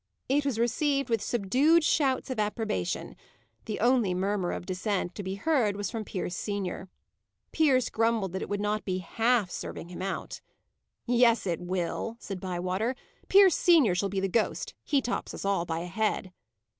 It 0.27 0.47
was 0.47 0.57
received 0.57 1.11
with 1.11 1.21
subdued 1.21 1.83
shouts 1.83 2.31
of 2.31 2.39
approbation: 2.39 3.15
the 3.65 3.79
only 3.79 4.15
murmur 4.15 4.51
of 4.51 4.65
dissent 4.65 5.13
to 5.13 5.21
be 5.21 5.35
heard 5.35 5.75
was 5.75 5.91
from 5.91 6.05
Pierce 6.05 6.35
senior. 6.35 6.89
Pierce 7.51 7.91
grumbled 7.91 8.33
that 8.33 8.41
it 8.41 8.49
would 8.49 8.59
not 8.59 8.83
be 8.83 8.97
"half 8.97 9.51
serving 9.51 9.89
him 9.89 10.01
out." 10.01 10.41
"Yes, 11.05 11.45
it 11.45 11.59
will," 11.61 12.15
said 12.19 12.39
Bywater. 12.39 12.95
"Pierce 13.27 13.55
senior 13.55 13.93
shall 13.93 14.09
be 14.09 14.19
the 14.19 14.27
ghost: 14.27 14.73
he 14.83 15.03
tops 15.03 15.35
us 15.35 15.45
all 15.45 15.65
by 15.67 15.81
a 15.81 15.85
head." 15.85 16.33